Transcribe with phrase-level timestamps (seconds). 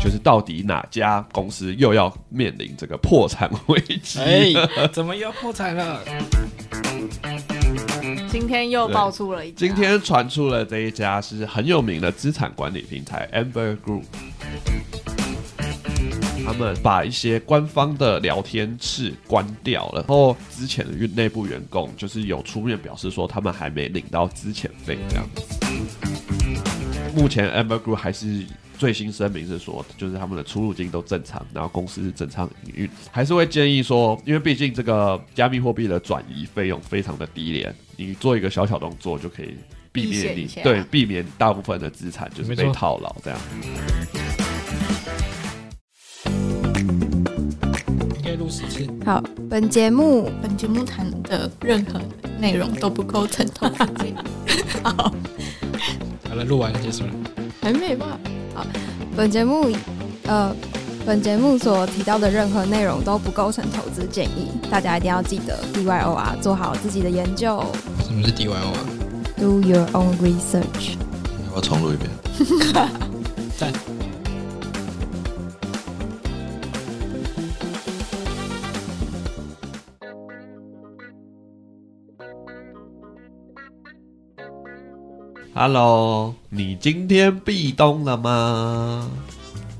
[0.00, 4.20] 就是到底哪家公司又要面临这个破产危机？
[4.20, 6.00] 哎， 怎么又破产了？
[8.30, 14.04] 今天又爆出了一家，今天传出了这一家是很有名的资产管理平台 Amber Group，
[16.46, 25.42] 他们把一些官方的聊天室关掉了，然后之前的内部员工就是有出面表示说他们还没领到资遣费这样子。
[27.18, 28.44] 目前 Amber Group 还是
[28.78, 39.56] 最新声明是说，就是他们的出入金都正常，然后公司是正常营运，还是会建议说，因为毕竟这个加密货币的转移费用非常的低廉，你做一个小小动作就可以
[39.90, 43.40] 避免你对避免大部分的资产就是被套牢这样。
[49.04, 52.00] 好，本节目本节目谈的任何
[52.38, 54.14] 内容都不构成投资建议。
[54.84, 55.12] 好
[56.38, 57.10] 了，录完了，结束了。
[57.60, 58.18] 还没吧？
[58.54, 58.64] 好，
[59.16, 59.70] 本节目
[60.26, 60.54] 呃，
[61.04, 67.62] 本节目所提到的任何内容都不构成投资建议，大家一定要记得 DYO 啊，做好自己的研究
[68.04, 68.78] 什么是 DYO 啊
[69.36, 70.96] ？，Do your own research。
[71.50, 72.10] 我要重录一遍？
[73.56, 73.72] 赞。
[85.60, 89.10] Hello，你今天壁咚了吗？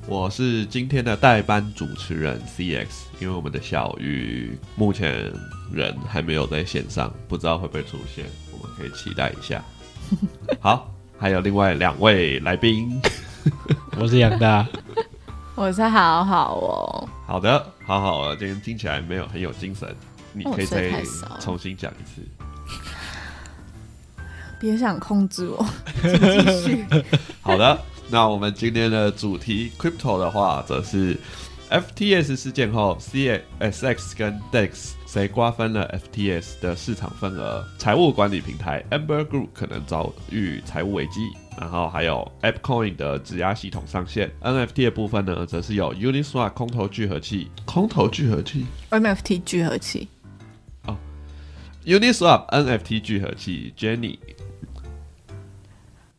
[0.08, 2.86] 我是今天的代班主持人 CX，
[3.20, 5.32] 因为我们的小鱼目前
[5.72, 9.62] 人还没有在线上，不知道会不会出现，我们可以期待一下。
[10.58, 13.00] 好，还有另外两位来宾。
[14.00, 14.66] 我是杨大，
[15.54, 19.88] 我是好好哦，好的，好好了，今天听起来没有很有精神，
[20.32, 20.90] 你可以再
[21.38, 22.26] 重新讲一次。
[24.58, 25.66] 别想控制我，
[26.02, 26.84] 请继续。
[27.40, 31.16] 好的，那我们今天的主题 crypto 的话，则是
[31.70, 37.64] FTS 事件后，CSX 跟 DEX 谁瓜分了 FTS 的市场份额？
[37.78, 41.28] 财务管理平台 Amber Group 可能遭遇财务危机。
[41.60, 50.06] 然后还有 AppCoin 的质押系统上线，NFT 的部分呢，则是有 Uniswap 空投聚合器，空投聚合器 NFT 聚合器，
[50.86, 50.96] 哦
[51.84, 54.16] ，Uniswap NFT 聚合器 Jenny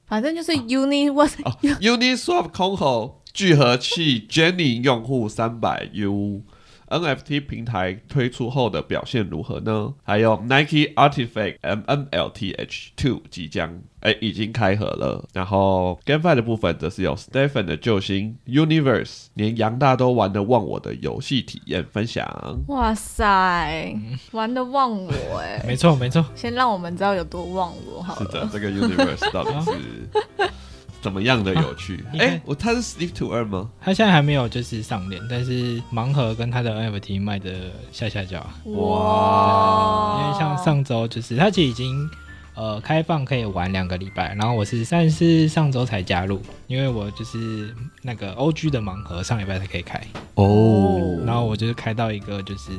[0.10, 6.42] 反正就是 Uni What 哦，Uniswap 空投聚合器 Jenny 用户三百 U。
[6.90, 9.94] NFT 平台推出后的表现如何呢？
[10.04, 22.26] 还有 Nike Artifact MMLTH Two 即将哎已经开盒了，然后 GameFi 的部分则是有 Stephen 的救星 Universe，连杨大都玩得忘我的游戏体验分享。
[22.68, 23.96] 哇塞，
[24.32, 29.72] 玩的忘我哎、 没错没错，先让我们知道有多忘我好是的了。，这个 Universe 到底是
[31.02, 32.04] 怎么样的有趣？
[32.18, 33.70] 哎、我它是 Sleep to Earn 吗？
[33.82, 38.40] 他现在还没有就是上链，但是盲盒跟他的 NFT 卖的下下脚。
[38.40, 42.10] 啊，哇因为像上周就是他其实已经
[42.56, 50.02] 呃开放可以玩两个礼拜，然后我是算是上周才加入，因为我就是那个 OG 的盲盒上礼拜才可以开，
[50.36, 51.18] 哦。
[51.26, 52.72] 然后我就是开到一个就是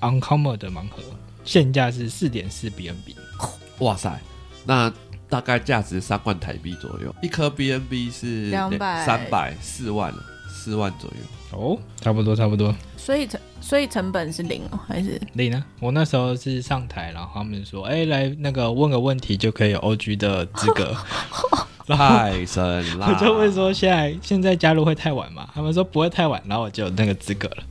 [0.00, 1.02] Uncommon 的盲盒，
[1.44, 3.16] 现价是四点四 BNB，
[3.78, 4.20] 哇塞，
[4.64, 4.92] 那
[5.28, 11.16] 大概价值三万台币左右，一颗 BNB 是200三百四万了，四万左右。
[11.58, 12.74] 哦，差不多差不多。
[12.96, 15.64] 所以成所以成本是零哦，还是零呢？
[15.80, 20.94] 我那时候是上台，然后他们说，哎、来那个问个问题就可以有 OG 的资格。
[21.86, 23.06] 太神了！
[23.08, 25.48] 我就会说，现在现在加入会太晚嘛？
[25.54, 27.62] 他们说不会太晚，然后我就有那个资格了。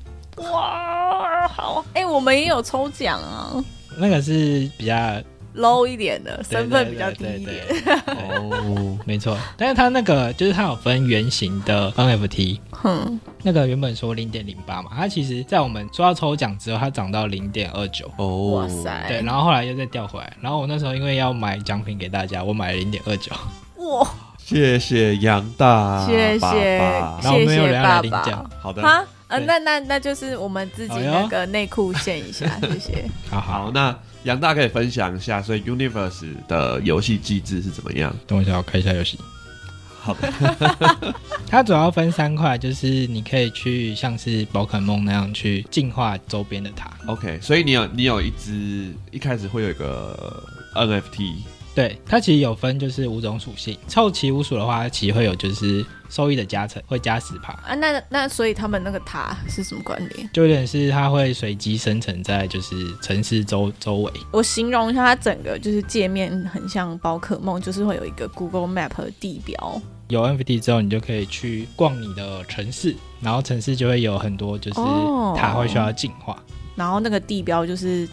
[0.54, 3.62] 哇好哎、我们也有抽奖啊
[3.98, 5.22] 那个是比较
[5.58, 7.66] ，low 一点的身份比较低一点。
[7.68, 9.38] 对对哦，没错。
[9.58, 18.10] 但是它那个就是它有分圆形的 NFT，哼，那个原本说零点零八嘛，它其实在我们说要抽奖之后，它涨到零点二九。
[18.18, 23.32] 哦，哇塞，对，然后后来又再调回来，然后我那时候因为要买奖品给大家，我买了零点二九，
[23.78, 28.24] 哇，谢谢杨大谢爸谢爸然后谢没有人来谢爸爸。
[28.24, 28.52] 领奖。
[28.62, 33.06] 好的，哈，呃，那那那就是我们自己那个内裤献一下，谢谢。
[33.30, 38.14] 好好，好，那杨大可以分享一下，所以 Universe 的游戏机制是怎么样？
[38.28, 39.18] 等我一下，我开一下游戏。
[40.02, 40.32] 好的，
[41.50, 46.92] 它主要分三块，就是你可以去像是宝可梦那样去净化周边的它。
[47.08, 50.44] OK，所以你有你有一只一开始会有一个
[50.76, 51.34] NFT
[51.76, 57.52] 对，它其实有分就是五种属性，凑齐五属的话，它其实会有就是收益的加成，会加十趴。
[57.52, 60.30] 啊，那那所以他们那个塔是什么关联？
[60.32, 69.82] 就有点是它会随机生成在就是城市周周围，我形容一下，它整个就是界面很像宝可梦，就是会有一个 Google Map 的地标。
[70.08, 76.42] 有 NFT 之后，你就可以去逛你的城市，然后城市就会有很多就是哦塔会需要进化。
[76.76, 78.08] 然后那个地标就是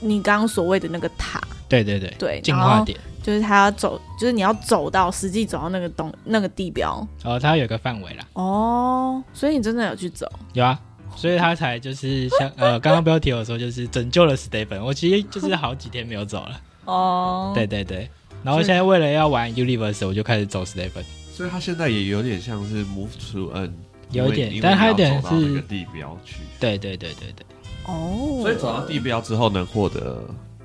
[0.00, 1.42] 你刚刚所谓的那个塔，
[1.72, 7.06] 对对对，对，进化点，就是他要走，就是你要走到实际走到那个东那个地标。
[7.24, 10.30] 然后它有个范围啦，哦，所以你真的有去走？
[10.52, 10.78] 有啊。
[11.14, 18.08] 所以他才就是像 呃，刚刚标题有说就是拯救了 Stephen，我其实就是好几天没有走了， 哦，对对对。
[18.42, 21.04] 然后现在为了要玩 Universe，我就开始走 Stephen。
[21.30, 23.74] 所以他现在也有点像是 move to N，
[24.10, 27.46] 有一点但他有点是那个地标去，对对对对对，
[27.84, 30.22] 哦，所以走到地标之后能获得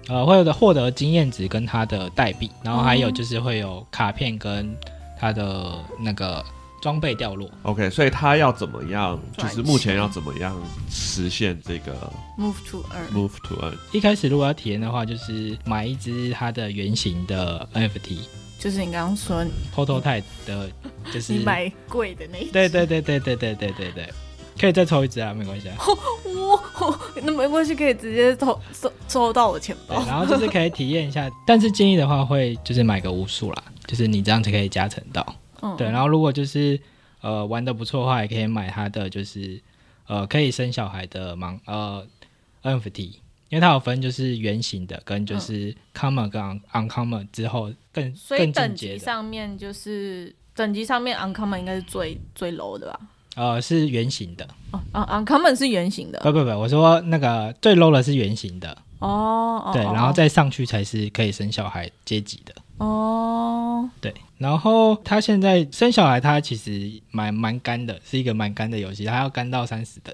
[0.07, 4.75] 呃，会有的获得经验值跟他的代币，然后还有哦就是会有卡片跟
[5.19, 6.43] 他的那个
[6.81, 7.49] 装备掉落。
[7.63, 9.19] OK，所以他要怎么样？
[9.37, 10.55] 就是目前要怎么样
[10.89, 11.93] 实现这个
[12.37, 13.77] move to 二 move to N？
[13.91, 18.19] 一开始如果要体验的话，就是买一只它的原型的 NFT
[18.59, 19.45] 就是你刚刚说
[19.75, 20.69] prototype 的，
[21.13, 24.09] 就是你买贵的那一对对对对对对对对对，
[24.59, 25.75] 可以再抽一只啊，没关系啊。
[26.47, 29.95] 哇，那没关系，可以直接抽收收到我钱，包。
[30.05, 35.25] 然后就是可以体验一下，但是建议的话会就是买个无数啦，就是你这样才可以加成到。
[35.61, 36.79] 嗯对，然后如果就是
[37.21, 39.59] 呃玩的不错的话，也可以买它的就是
[40.07, 42.05] 呃可以生小孩的盲呃
[42.63, 43.01] NFT，
[43.49, 52.99] 因为它有分就是圆形的跟就是嗯 common 跟 un- uncommon 之后更所以更等级上面就是等级上面 uncommon 应该是最最 low 的吧？
[53.37, 62.53] 呃是圆形的，哦，un uncommon 是圆形的不不不，我说那个最 low 的是圆形的，哦，哦对，哦然后再上去才是可以生小孩阶级的。
[62.77, 70.13] 哦，对，然后他现在生小孩，他其实蛮蛮干的，是一个蛮干的游戏，他要干到三十等。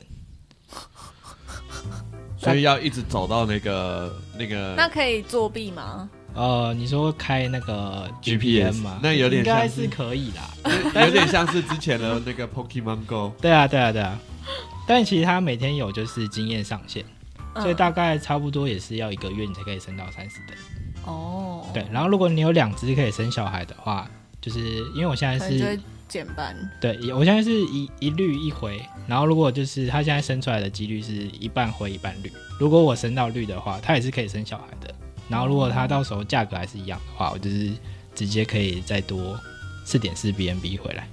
[2.38, 6.10] 所以要一直走到那个那个那可以作弊吗？
[6.35, 9.00] 呃，你说开那个 GPS 吗？
[9.03, 10.50] 那有点应该像是是可以啦。
[11.06, 13.31] 有点像是之前的那个 Pokemon Go。
[13.39, 14.19] 对啊，对啊，对啊。
[14.88, 17.06] 但其实他每天有就是经验上限，
[17.56, 20.57] 所以嗯大概差不多也是要一个月你才可以升到三十等。
[21.06, 24.09] 哦，对，然后如果你有两只可以生小孩的话，
[24.41, 24.59] 就是
[24.95, 26.56] 因为我现在是减半。
[26.81, 34.94] 对，我现在是一一绿一回，然后如果就是它现在生出来的几率是一半灰一半绿，如果我升到绿的话，它也是可以生小孩的。
[35.30, 37.72] 然后如果它到时候价格还是一样的话，我就是
[38.14, 39.40] 直接可以再多
[39.86, 41.08] 四点四 BNB 回来。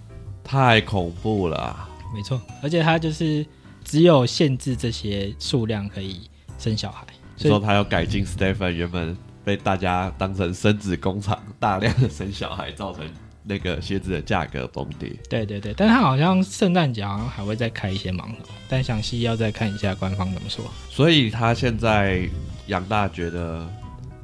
[0.44, 3.46] 太恐怖了啊、没错，而且它就是
[3.84, 6.28] 只有限制这些数量可以
[6.58, 7.04] 生小孩，
[7.36, 13.08] 所以说他要改进 Stephen 原本被大家当成生子工厂，大量的生小孩，造成
[13.44, 15.10] 那个鞋子的价格崩跌。
[15.28, 18.36] 对对对，但它好像圣诞节好像还会再开一些盲盒，
[18.68, 20.64] 但详细要再看一下官方怎么说。
[20.90, 22.28] 所以他现在
[22.66, 23.66] 杨大觉得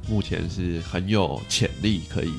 [0.07, 2.33] 目前是很有潜力，可以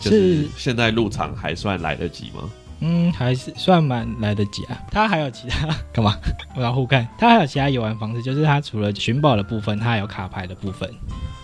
[0.00, 2.50] 就是是现在入场还算来得及吗？
[2.84, 4.82] 嗯，还是算蛮来得及啊。
[4.90, 6.18] 它还有其他 干嘛？
[6.56, 7.06] 我要互看。
[7.16, 10.92] 它还有其他游玩方式，就是它除了寻宝的部分，它还有卡牌的部分。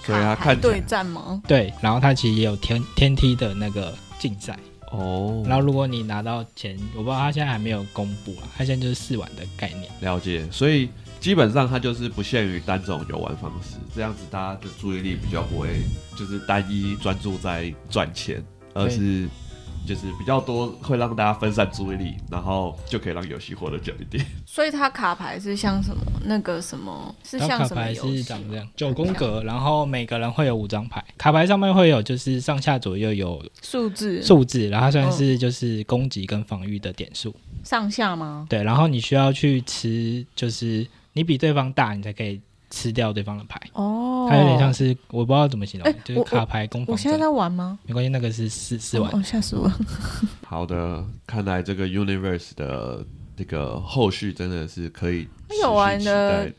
[0.04, 1.40] 所以他卡牌对看起来战吗？
[1.46, 4.58] 对，然后它其实也有天天梯的那个竞赛。
[4.90, 9.84] 哦，然后如果你拿到钱，我不知道他现在还没有公布啊，他现在就是试玩的概念。
[10.00, 10.88] 了解，所以
[11.28, 15.82] 基本上它就是不限于单种游玩方式，这样子大家的注意力比较不会
[16.16, 18.42] 就是单一专注在赚钱，
[18.72, 19.28] 而是
[19.86, 24.24] 就是比较多会让大家分散注意力，然后就可以让游戏活得久一点。
[24.46, 26.02] 所以它卡牌是像什么？
[26.24, 37.36] 那个什么是像什么游戏是长这样， 九宫格，然后每个人会有五张牌，卡牌上面会有就是上下左右有数字数字，然后它算是就是攻击跟防御的点数。
[37.64, 38.46] 上下吗？
[38.48, 40.86] 对，然后你需要去吃，就是
[41.18, 43.60] 你比对方大，你才可以吃掉对方的牌。
[43.72, 47.18] 哦，它有点像是我不知道怎么形容，就是卡牌攻防我现在。
[47.18, 47.76] 在玩吗？
[47.84, 49.10] 没关系，那个是试试玩。
[49.12, 49.78] 哦，吓死我了！
[50.46, 53.04] 好的，看来这个 Universe 的
[53.36, 55.26] 这个后续真的是可以
[55.60, 56.52] 有玩的。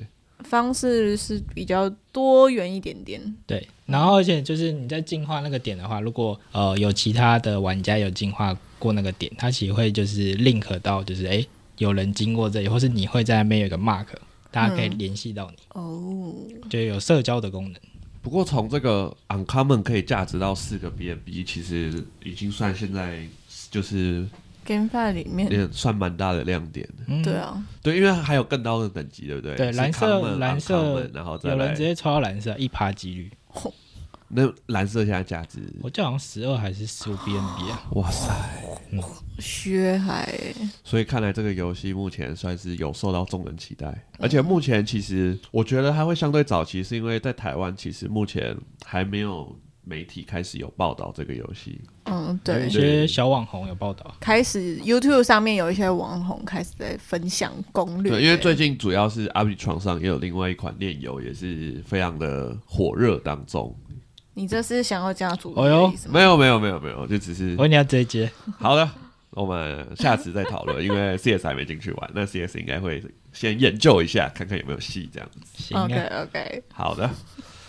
[0.46, 3.22] 方式是比较多元一点点。
[3.46, 11.46] 对，然后而且就是你在进化那个点的话，如果呃有其他的玩家有进化过那个点，它其实会就是 link 到就是哎
[11.78, 14.06] 有人经过这里，或是你会在那边有一个 mark，
[14.51, 16.34] 大家可以嗯联系到你，哦，
[16.70, 17.74] 就有社交的功能。
[18.22, 23.25] 不过从这个 Uncommon 可以价值到四个 BNB，其实已经算现在
[23.72, 24.27] 就是
[24.68, 27.03] ，GameFi 里面，算蛮大的亮点的。
[27.08, 27.34] 嗯，对。
[27.36, 29.56] 啊，对，因为还有更高的等级，对不对？
[29.56, 33.32] 对蓝色 common，蓝色 uncommon，然后再来有人直接抽到蓝色一趴几率，
[34.32, 37.84] 那蓝色现在价值，我记得好像十二还是十五 BNB 啊？
[37.94, 38.32] 哇塞！
[39.40, 40.32] 血海
[40.84, 48.56] 所以看来这个游戏目前算是有受到众人期待，而且目前其实我觉得它会相对早期，是因为在台湾其实目前
[48.86, 51.82] 还没有媒体开始有报道这个游戏。
[52.06, 63.76] 嗯，有对一，些小网红有报道，开始 YouTube 上面有一些网红开始在分享攻略，对，因为最近主要是阿比床上也有另外一款炼油，也是非常的火热当中。
[64.34, 66.14] 你这是想要加主哎呦的意思吗？
[66.14, 68.90] 没有没有没有没有，就只是我你要直接接，好的，
[69.32, 75.40] 我们下次再讨论，因为 CS 还没进去玩，那 CS 应该会先研究一下，看看有没有戏这样子。
[75.56, 75.84] 行啊。
[75.86, 77.10] OK OK，好的，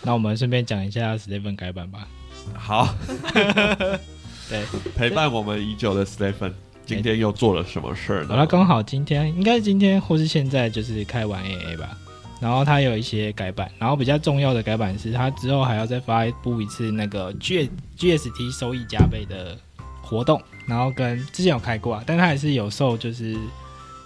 [0.03, 2.07] 那我们顺便讲一下 Steven 改版吧。
[2.55, 2.95] 好，
[4.49, 4.65] 对，
[4.97, 6.53] 陪伴我们已久的 Stephen，
[6.87, 8.29] 今天又做了什么事儿呢？
[8.31, 11.97] 好了，刚好今天应该今天或是现在就是开完 AA 吧，
[12.41, 19.57] 然后它有一些改版，然后比较重要的改版是它之后还要再发布一次那个 G GST 收益加倍的
[20.03, 23.37] 活动，然后跟之前有开过啊，但它还是有受就是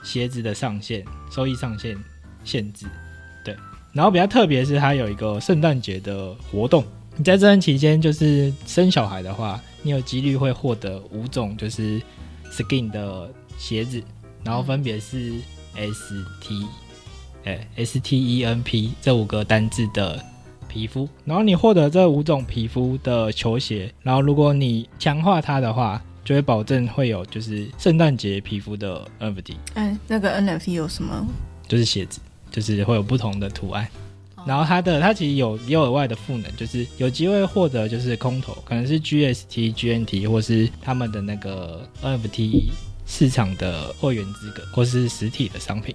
[0.03, 1.97] 鞋子的上限收益上限
[2.45, 2.87] 限制，
[3.45, 3.57] 对，
[3.93, 6.85] 然后比较特别是它有一个圣诞节的活动。
[7.17, 12.03] 你在这段期间，就是生小孩的话，你有几率会获得五种就是
[12.51, 14.03] skin 的鞋子，
[14.43, 15.35] 然后分别是
[15.77, 16.67] S T，
[17.45, 20.23] 哎、S T E N P 这五个单字的
[20.69, 31.27] 皮肤，然后你获得这五种皮肤的球鞋，然后如果你强化它的话，就会保证会有就是圣诞节皮肤的 NFT，哎，那个 NFT 有什么？
[31.69, 32.19] 就是鞋子，
[32.51, 33.87] 就是会有不同的图案。
[34.47, 42.65] 然后它的它其实有也有额外的赋能，就是有机会获得就是空投，可能是 GST、GNT 或是他们的那个 NFT
[43.07, 45.95] 市场的会员资格，或是实体的商品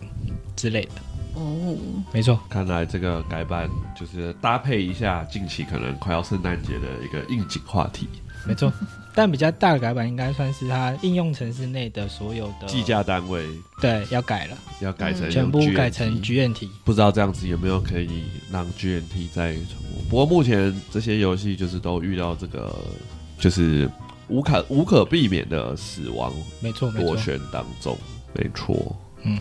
[0.56, 0.92] 之类的。
[1.40, 1.78] 哦，
[2.12, 8.08] 没错，看来这个改版就是搭配一下近期可能快要圣诞节的一个应景话题，
[8.46, 8.72] 没错。
[9.16, 13.46] 但比较大的改版应该算是它应用程式内的所有的计，价单位。
[13.82, 15.32] 对，要改了，要改成嗯。
[15.32, 16.70] 全部改成 GNT。
[16.86, 19.76] 不知道这样子有没有可以让 GNT 再重
[20.10, 20.10] 播？
[20.10, 22.74] 不过目前这些游戏就是都遇到这个
[23.38, 23.90] 就是
[24.30, 26.32] 无可无可避免的死亡
[26.62, 27.98] 没错，没错，螺旋当中，
[28.34, 29.38] 没错，嗯，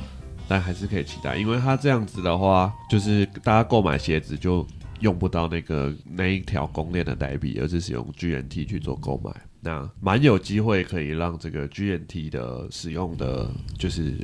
[0.49, 4.67] 但还是可以期待，因为它这样子的话，就是大家购买鞋子就
[5.00, 14.17] 用不到那个那一条公链的代币，而是使用 GNT 去做购买，那蛮有机会可以让这个 GNT 的使用的就是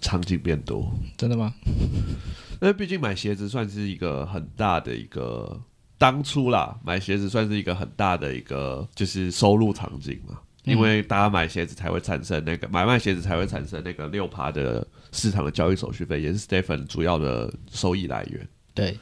[0.00, 0.90] 场景变多。
[1.16, 1.52] 真的吗？
[2.62, 5.60] 因为毕竟买鞋子算是一个很大的一个，
[5.98, 10.38] 当初啦，买鞋子算是一个很大的一个就是收入场景嘛。
[10.66, 18.48] 嗯因为大家买鞋子才会产生那个买卖鞋子才会产生那个六趴的市场的交易手续费，也是 Stephen 主要的收益来源。
[18.74, 18.98] 对，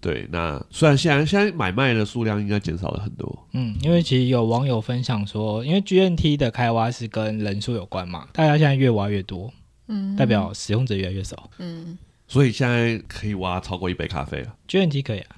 [0.00, 9.52] 对，那虽然现在现在买卖的数量应该减少了很多，嗯，因为其实有网友分享说，因为 GNT 的开挖是跟人数有关嘛，大家现在越挖越多，
[9.88, 11.50] 嗯，代表使用者越来越少。
[11.58, 11.98] 嗯，
[12.28, 14.54] 所以现在可以挖超过一杯咖啡了。
[14.68, 15.36] GNT 可以啊，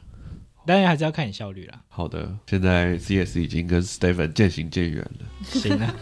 [0.66, 1.78] 当然还是要看你效率啦。
[1.88, 5.26] 好的，现在 CS 已经跟 Stephen 渐行渐远了。
[5.44, 5.94] 行啊，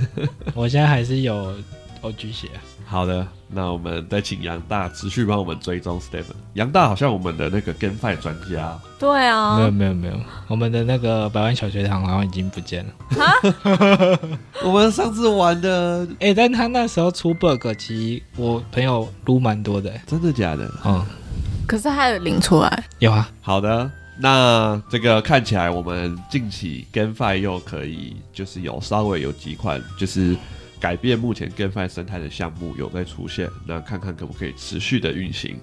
[0.54, 1.54] 我现在还是有
[2.02, 2.60] OG 血啊。
[2.84, 6.32] 好的，那我们再请杨大持续帮我们追踪 Stephen。
[6.54, 12.92] 杨大好像我们的那个 GameFi 专家，对啊没有啊，没有没有，我们的那个百万小学堂好像已经不见了。
[14.64, 20.66] 我们上次玩的哎、但他那时候出 bug，其实我朋友撸蛮多的、真的假的？
[20.86, 21.04] 嗯，
[21.66, 30.36] 可是他有领出来，有啊，好的，那这个看起来我们近期 GameFi 又可以就是有稍微有几款就是
[30.80, 35.56] 改变目前 GameFi 生态的项目有在出现，那看看可不可以持续的运行。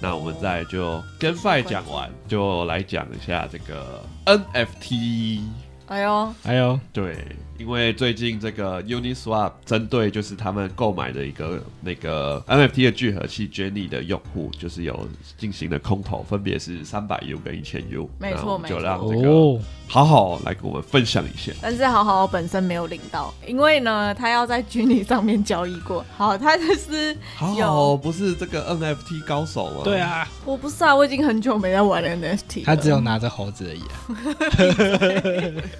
[0.00, 5.42] 那我们再就 GameFi 讲完，就来讲一下这个 NFT。
[5.86, 7.16] 哎呦，哎呦对，
[7.60, 18.08] 因为最近这个 Uniswap 针对就是他们购买的一个那个 NFT 的聚合器 Jenny 的用户，就是有进行了空投，分别是三百 U 跟一千 U。
[18.18, 21.52] 没错没错就让这个哦，好好来跟我们分享一下。
[21.60, 26.02] 但是好好本身没有领到，因为呢，他要在 JNY 上面交易过。
[26.16, 29.82] 好，他就是好有好不是这个 NFT 高手吗？
[29.84, 32.64] 对，啊，我不是啊，我已经很久没在玩 NFT 了。
[32.64, 34.00] 他只有拿着猴子而已啊。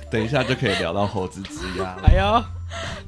[0.13, 1.97] 等一下就可以聊到猴子之呀。
[2.05, 2.45] 哎呦，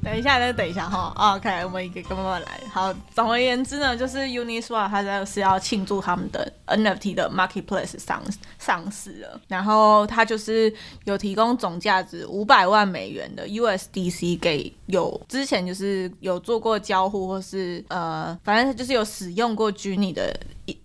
[0.03, 1.13] 等一下，再等一下哈。
[1.15, 2.59] 啊 OK，我们一个个慢慢来。
[2.71, 8.21] 好，总而言之呢，就是 Uniswap 它在是要庆祝他们的 NFT 的 Marketplace 上
[8.59, 10.73] 上市了，然后它就是
[11.05, 20.35] 有提供总价值五百万美元的 USDC 给有之前就是有做过交互或是呃，反正就是有使用过 Genie 的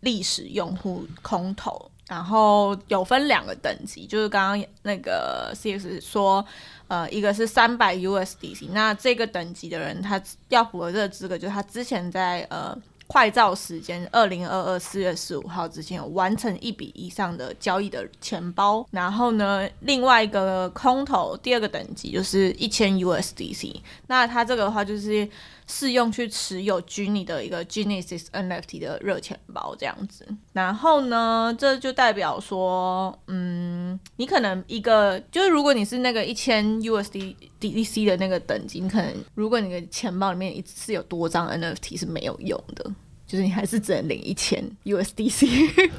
[0.00, 1.90] 历史用户空投。
[2.08, 6.42] 然后有分两个等级，就是刚刚那个 CS 说，
[6.88, 12.76] 呃，一个是三百 USDC，那这个等级的人他要符合这个资格，就是他之前在呃。
[13.10, 23.76] 快照时间，二零二二四月十五号之前有完成一笔以上的交易的钱包，然后呢，另外一个空头第二个等级就是一千 USDC，
[24.08, 25.26] 那他这个的话就是
[25.68, 42.90] 适用去持有 Genie 的一个 Genesis NFT 的热钱包这样子，然后呢，这就代表说，嗯，你可能一个就是如果你是那个一千 USDC 的那个等级，你可能如果你的钱包里面一次有多张 NFT 是没有用的。
[43.26, 45.90] 就是你还是只能领一千 USDC，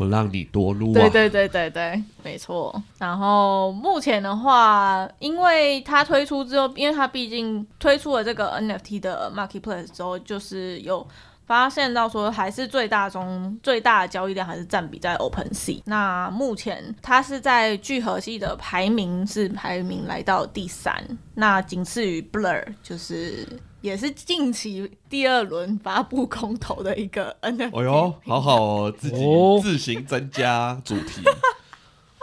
[0.00, 0.94] 不让你多撸啊。
[0.94, 2.82] 对对对对对，没错。
[2.98, 11.06] 然后目前的话，因为它推出之后，因为它毕竟推出了这个 NFT 的 Marketplace 之后，就是有
[11.50, 15.82] 发现到说，还是最大中最大的交易量还是占比在 OpenSea。
[15.84, 21.04] 那目前它是在聚合系的排名是排名来到第三，
[21.34, 23.44] 那仅次于 Blur，就是。
[23.80, 27.80] 也是近期第二轮发布空投的一个 NFT。
[27.80, 29.24] 哎呦，好好哦，自己
[29.62, 31.22] 自行增加主题。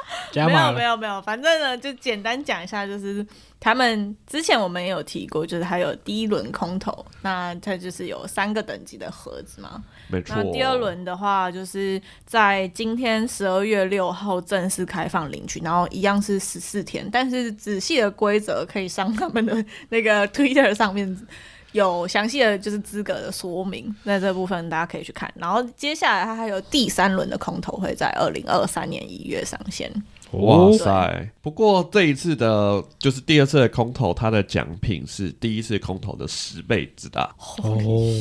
[0.32, 3.26] 加没有没有没有，反正呢，就简单讲一下，就是
[3.60, 9.84] 他们之前我们也有提过，就是还有第一轮空投，那它就是有三个等级的盒子嘛。
[10.08, 10.36] 没错。
[10.36, 21.28] 那第二轮的话，就是在今天十二月六号正式开放领取，然后一样是十四天，但是仔细的规则可以上他们的那个 Twitter 上面
[21.74, 25.32] 有详细的就是资格的说明，那这部分大家可以去看。
[25.36, 29.92] 然后接下来它还有第三轮的空投会在二零二三年一月上线。
[30.32, 31.32] 哇塞！
[31.42, 37.34] 不过这一次的，就是第二次的空投，它的奖品是第一次空投的十倍之大。
[37.64, 37.78] 哦，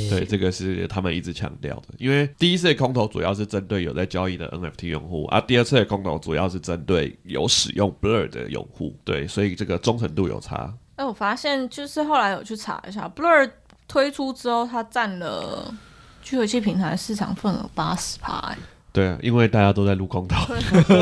[0.08, 1.94] 对，这个是他们一直强调的。
[1.98, 8.94] 因为第一次的空投主要是针对有在交易的 NFT 用户，而第二次的空投主要是针对有使用 Blur 的用户。
[9.02, 10.72] 对，所以这个忠诚度有差。
[10.96, 13.50] 哎，我发现就是后来有去查一下，Blur
[13.86, 15.72] 推出之后，它占了
[16.22, 18.54] 聚合器平台市场份额八十趴。
[18.96, 20.54] 对，因为大家都在录空投，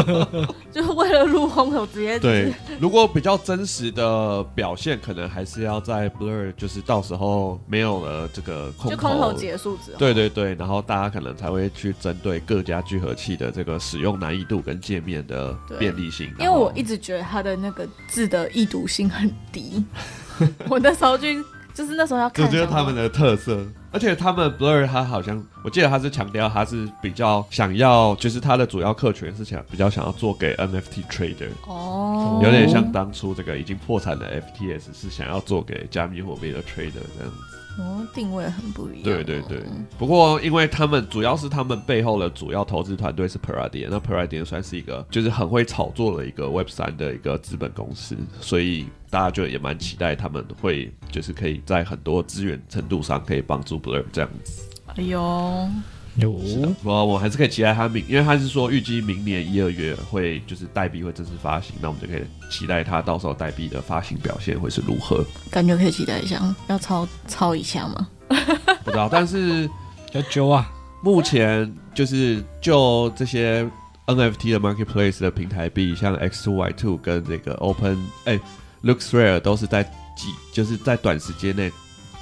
[0.72, 2.18] 就是为了录空投直接。
[2.18, 16.28] 对，如果比较真实的表现，可能还是要在 Blur，就是到时候没有了这个空投，空投结束之后，对对对，然后大家可能才会去针对各家聚合器的这个使用难易度跟界面的便利性。
[16.40, 19.84] 因为我一直觉得它的那个字的易读性很低，
[20.69, 21.28] 我那时候就
[21.73, 23.64] 就是那时候要看，我觉得他们的特色。
[23.95, 37.53] 而且他们 Blur 他好像，我记得他是强调他是比较想要，就是他的主要客群是想比较想要做给 NFT trader，哦，有点像当初这个已经破产的 FTS 是想要做给加密货币的 trader 这样子。
[37.78, 39.02] 哦，定位很不一样。
[39.02, 39.63] 对对对，
[39.99, 44.45] 不过因为他们主要是他们背后的主要投资团队是 p a r a d i a 那 p a r a d i a
[44.45, 54.63] 算是一个就是很会炒作的一个 Web 三的一个资本公司，所以大家就也蛮期待他们会就是可以在很多资源程度上可以帮助 Blur 这样子。
[54.97, 55.69] 哎呦。
[56.16, 56.30] 有，
[56.82, 65.24] 我我还是可以期待他明，因为他是说预计明年一二月会就是代币会正式发行，那我们就可以期待他到时候代币的发行表现会是如何。
[65.50, 68.08] 感觉可以期待一下，要抄抄一下吗？
[68.84, 69.68] 不知道，但是
[70.12, 70.70] 要揪啊。
[71.02, 73.62] 目前就是就这些
[74.06, 78.40] NFT 的 marketplace 的平台币，像 X Two Y Two 跟这个 Open 哎
[78.82, 81.70] Looks Rare 都是在几就是在短时间内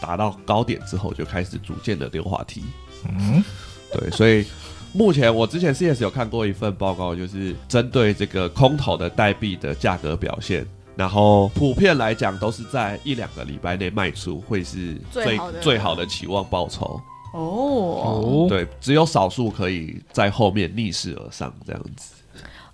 [0.00, 2.64] 达到高点之后，就开始逐渐的溜滑梯。
[3.06, 3.44] 嗯。
[3.92, 4.44] 对，所以
[4.92, 17.00] 目前我之前 CS 有看过一份报告，就是针对这个空投的代币的价格表现，然后普遍来讲都是在一两个礼拜内卖出，会是最最好的期望报酬。
[17.32, 22.14] 哦，对，只有少数可以在后面逆势而上这样子。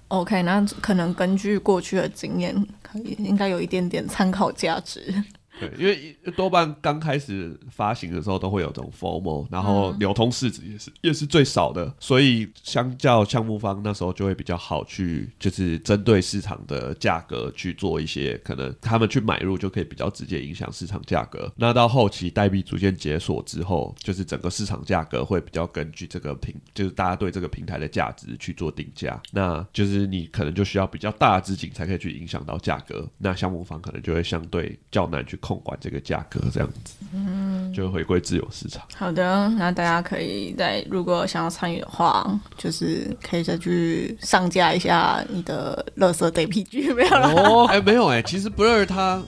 [0.09, 5.15] OK，那可能根据过去的经验，可以应该有一点点参考价值。
[5.59, 21.53] 对，因为多半刚开始发行的时候都会有这种 formal，然后流通市值也是也是最少的，所以相较项目方那时候就会比较好去，就是针对市场的价格去做一些可能他们去买入就可以比较直接影响市场价格。
[21.57, 29.21] 那到后期代币逐渐解锁之后，就是整个市场价格会比较根据这个平，就是大家对这个平台的价值去做定价。
[29.33, 35.37] 那就是你可能就需要比较大的资金才可以去影响到价格，那项目方可能就会相对较难去。
[35.48, 38.83] 控管这个价格这样子，嗯，就回归自由市场。
[38.97, 47.67] 好的，那大家可以在如果想要参与的话，就是可以再去上架一下你的乐色 DPG 没有了。
[47.67, 49.23] 哎，没有哎，其实 Blur 它。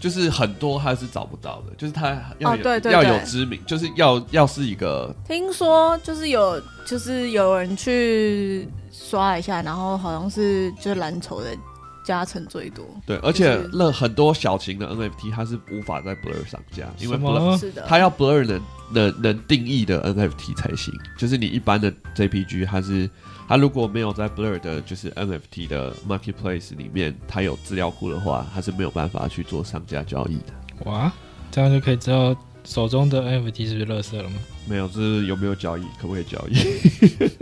[0.00, 11.56] 就是很多他是找不到的，就是他要有、哦对对要有知名，就是要要是一个听说就是有就是有人去刷一下，然后好像是就是蓝筹的
[12.04, 12.84] 加成最多。
[13.06, 18.62] 对，而且那很多小型的 NFT 它是无法在 Blur 上架，因为什 Blur 是的，它要 Blur 能
[18.92, 23.08] 能能定义的 NFT 才行，就是你一般的 JPG 它是
[23.48, 30.52] 它如果没有在 Blur 的就是 NFT 的 Marketplace 里面，它有资料库的话，它是没有办法去做上架交易的。
[30.84, 31.12] 哇，
[31.50, 34.36] 这样就可以知道手中的 NFT 是不是垃圾了吗？
[34.66, 36.56] 没有，这是有没有交易，可不可以交易？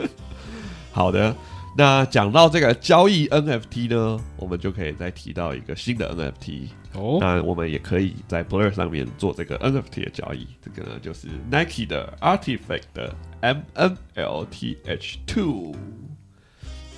[0.92, 1.34] 好的，
[1.74, 6.68] 那讲到这个交易 NFT 呢，我们就可以再提到一个新的 NFT。
[6.92, 10.46] 哦，那我们也可以在 Blur 上面做这个 NFT 的交易。
[10.60, 15.74] 这个呢，就是 Nike 的 Artifact 的 MNLTH Two，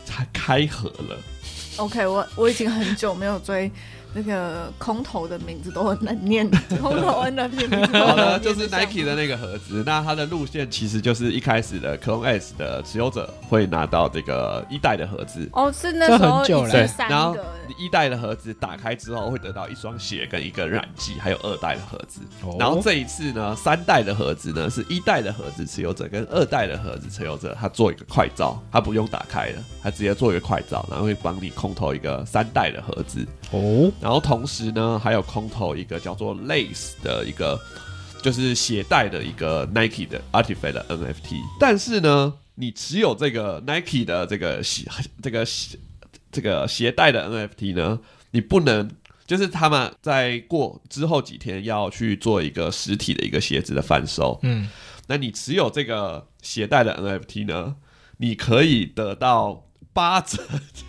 [0.04, 1.16] 它开盒了。
[1.76, 3.70] OK，我我已经很久没有追
[4.16, 6.48] 那个空投的名字都很难念，
[6.80, 8.42] 空投 NFT 名字都好的，很难念。
[8.42, 9.82] 就是 Nike 的那个盒子。
[9.84, 16.70] 那它的路线其实就是一开始的 Clone S 的持有者会拿到这个一代的盒子，哦，是那时候这很久了。
[16.70, 22.20] 对然后，你一代的盒子打开之后会得到一双鞋跟一个染剂，还有二代的盒子。
[22.44, 22.54] 哦。
[22.56, 33.27] 然后这一次呢，三代的盒子呢是一代的盒子持有者跟二代的盒子持有者，他做一个快照，他不用打开了，他直接做一个快照，然后会帮你空投一个三代的盒子。
[33.53, 37.59] 哦，然后同时呢，还有空投一个叫做 Lace 的一个，
[38.22, 41.40] 就是鞋带的一个 Nike 的 Artifact 的 NFT。
[41.59, 44.85] 但是呢，你持有这个 Nike 的这个鞋
[45.22, 45.79] 这个鞋
[46.31, 47.98] 这个鞋带的 NFT 呢，
[48.33, 48.90] 你不能。
[49.27, 54.68] 就是他们在过之后几天要去做一个实体的一个鞋子的贩售，嗯，
[55.07, 57.77] 那你持有这个鞋带的 NFT 呢，
[58.18, 59.63] 你可以得到
[59.94, 60.37] 八折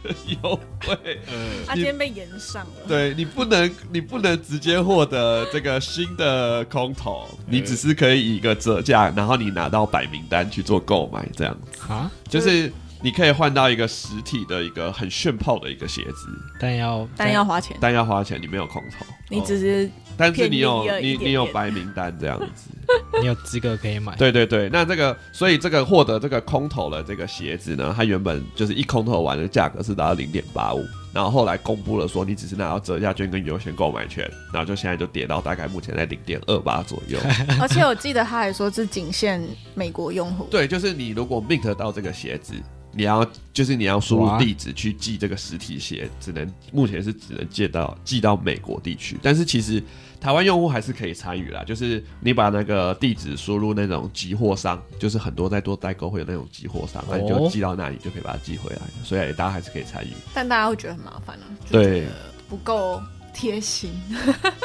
[0.03, 0.13] 的
[0.43, 1.19] 优惠。
[1.65, 2.87] 他今天被延上了。
[2.87, 16.27] 对你不能，你不能直接获得这个新的空投，你只是可以以一个折价，然后你拿到白名单去做购买，这样子，啊，就是你可以换到一个实体的一个很炫炮的一个鞋子，
[16.59, 22.69] 但要但要花钱，但要花钱，你没有空投，你只是但是你有你你有白名单这样子，
[23.21, 24.15] 你有资格可以买。
[24.15, 37.19] 对对对，那这个所以这个获得这个空投的这个鞋子呢，它原本就是一空投完的价格是达到零点八五，然后后来公布了说你只是拿到折价券跟优先购买权，然后就现在就跌到大概目前在零点二八左右。
[37.59, 39.41] 而且我记得他还说是仅限
[39.73, 40.47] 美国用户。
[40.49, 42.53] 对，就是你如果 mint 到这个鞋子，
[42.97, 49.83] 你要就是你要输入地址去寄这个实体鞋，只能目前是只能寄到寄到美国地区，但是其实
[50.25, 60.07] 台湾用户还是可以参与啦，就是你把那个地址输入那种集货商，就是很多在做代购会有那种集货商，那你就哦寄到那里就可以把它寄回来，所以大家还是可以参与。
[60.33, 62.07] 但大家会觉得很麻烦啊，对
[62.49, 62.99] 不够
[63.35, 63.91] 贴心。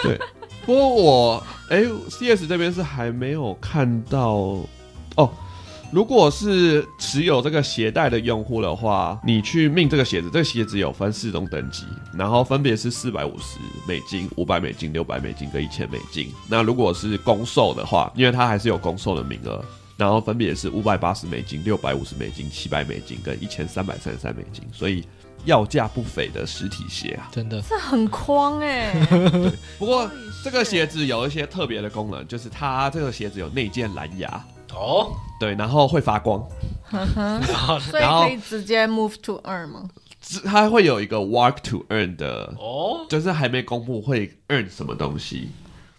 [0.03, 0.19] 对，
[0.65, 4.31] 不过我哎、c s 这边是还没有看到
[5.17, 5.31] 哦。
[5.93, 11.85] 如果是持有这个鞋带的用户的话，你去命这个鞋子，这个鞋子有分四种等级，
[12.17, 16.33] 然后分别是四百五十美金、五百美金、六百美金跟一千美金。
[16.49, 19.65] 那如果是公售的话，因为它还是有公售的名额，
[19.97, 25.05] 然后分别是五百八十美金、六百五十美金、七百美金跟一千三百三十三美金，所以
[25.45, 27.29] 要价不菲的实体鞋啊。
[27.33, 28.95] 真的这很框哎、
[29.77, 30.09] 不过
[30.45, 34.43] 这个鞋子有一些特别的功能，就是它这个鞋子有内建蓝牙，
[34.75, 36.47] 哦，对，然后会发光，
[37.81, 39.89] 所以然后可以直接 move to earn 吗？
[40.21, 45.49] 只它会有一个 work to earn 的，哦，就是还没公布会 earn 什么东西，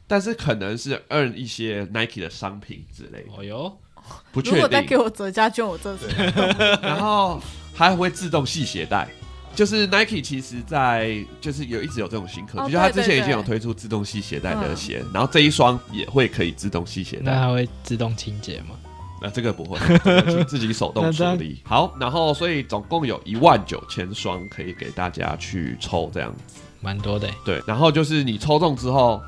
[0.08, 4.60] 但是可能是 earn 一些 Nike 的商品之类，哦哟，如不确定。
[4.60, 6.08] 果再给我折价券，我这是
[6.82, 7.42] 然后
[7.74, 9.08] 还会自动系鞋带。
[9.56, 17.34] 就是 Nike 其实在就是有一直有这种新科技，哦就它之前已经有推出自动系鞋带的嗯鞋，然后这一双也会可以自动系鞋带。
[17.34, 18.76] 那它会自动清洁吗？
[19.22, 19.78] 那这个不会，
[20.28, 21.62] 请自己手动处理。
[21.66, 26.56] 好，然后所以总共有一万九千双可以给大家去抽这样子。
[26.80, 29.22] 蛮多的欸，对，然后就是你抽中之后，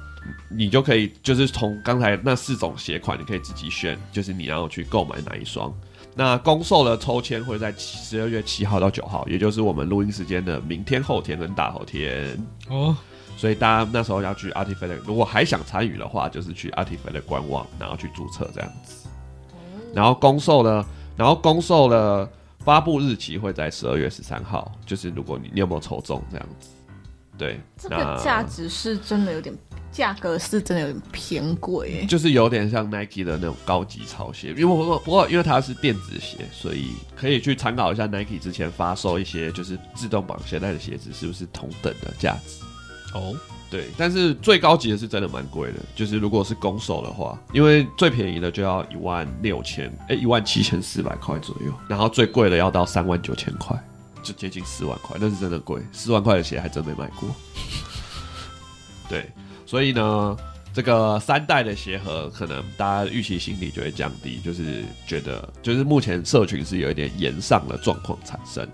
[0.50, 5.72] 你就可以就是从刚才那四种鞋款，你可以自己选，就是你要去购买哪一双。
[6.16, 12.38] 那公售的抽签会在十二月七号到九号，也就是我们录音时间的明天、后天跟大后天。
[12.70, 12.96] 哦，
[13.36, 19.08] 所以大家那时候要去 Artifact，如果还想参与的话，就是去 Artifact 的官网，然后去注册这样子。
[19.94, 26.70] 然后公售呢，然后公售的发布日期会在十二月十三号，就是如果你你有没有抽中这样子，
[27.38, 29.56] 对，这个价值是真的有点，
[29.94, 32.06] 价格是真的有点偏贵哎。
[32.06, 42.64] 就是有点像 Nike 的那种高级潮鞋，因为不过不过因为它是电子鞋，所以可以去参考一下 Nike 之前发售一些就是自动绑鞋带的鞋子是不是同等的价值。
[43.14, 43.38] 哦，
[43.70, 53.80] 对，但是最高级的是真的蛮贵的，就是如果是攻手的话，因为最便宜的就要一万六千，哎，一万七千四百块左右，然后最贵的要到三万九千块，
[54.24, 57.30] 就接近四万块，那是真的贵，四万块的鞋还真没买过。
[59.08, 59.30] 对，
[59.66, 60.38] 所以呢，
[60.74, 68.68] 这个三代的鞋盒可能大家预期心理就会降低，就是觉得就是目前社群是有一点延上的状况产生，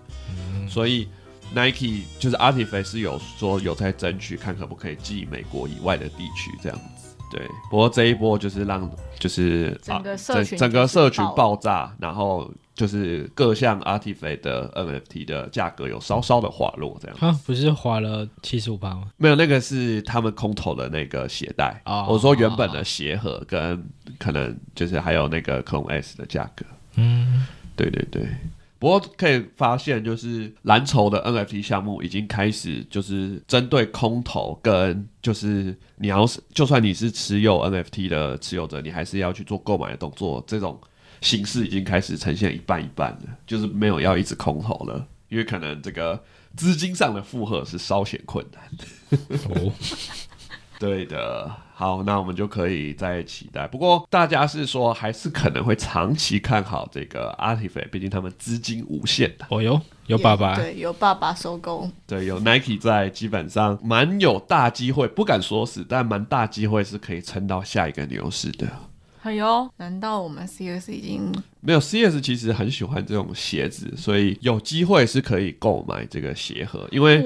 [0.68, 1.08] 所以
[1.54, 7.16] Nike 就是 Artifact 是有说有在争取，看可不可以寄美国以外的地区这样子。
[7.32, 17.18] 对，不过这一波就是让就是整个啊社群整个社群爆炸，然后就是各项 Artifact 的 NFT 的价格有稍稍的滑落，这样。
[17.20, 19.12] 啊，不是滑了七十五磅吗？
[19.18, 21.82] 没有，那个是他们空投的那个鞋带。
[21.84, 23.84] 哦我说原本的鞋盒跟
[24.18, 26.66] 可能就是还有那个 Clone S 的价格。
[26.96, 28.26] 嗯，对对对。
[28.80, 40.80] 不过可以发现，就是蓝筹的 NFT 项目已经开始，就是针对空投跟就是你要是就算你是持有 NFT 的持有者，你还是要去做购买的动作，这种
[41.22, 46.24] 形势已经开始呈现一半一半了，就是没有要一直空头了，因为可能这个
[46.56, 49.20] 资金上的负荷是稍显困难。
[49.50, 49.72] 哦，
[50.80, 53.68] 对的，好，那我们就可以再期待。
[53.68, 59.46] 不过大家是说，还是可能会长期看好这个 Artifact，毕竟他们资金无限的。
[59.50, 68.66] 哦哟，有爸爸，对，有爸爸收购，对，有 Nike 在，基本上蛮有大机会，不敢说死，但蛮大机会是可以撑到下一个牛市的。
[69.22, 77.24] 哎呦，难道我们 CS 已经没有 CS 其实很喜欢这种鞋子，所以有机会是可以购买这个鞋盒，因为